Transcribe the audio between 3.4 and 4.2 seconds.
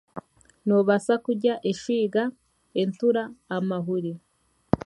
amahuri